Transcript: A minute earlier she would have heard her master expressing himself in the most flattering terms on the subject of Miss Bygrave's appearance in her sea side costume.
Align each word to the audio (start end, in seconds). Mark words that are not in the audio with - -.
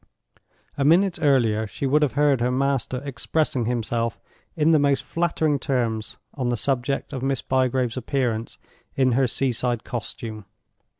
A 0.79 0.83
minute 0.83 1.19
earlier 1.21 1.67
she 1.67 1.85
would 1.85 2.01
have 2.01 2.13
heard 2.13 2.41
her 2.41 2.49
master 2.49 3.03
expressing 3.05 3.65
himself 3.65 4.19
in 4.55 4.71
the 4.71 4.79
most 4.79 5.03
flattering 5.03 5.59
terms 5.59 6.17
on 6.33 6.49
the 6.49 6.57
subject 6.57 7.13
of 7.13 7.21
Miss 7.21 7.43
Bygrave's 7.43 7.97
appearance 7.97 8.57
in 8.95 9.11
her 9.11 9.27
sea 9.27 9.51
side 9.51 9.83
costume. 9.83 10.45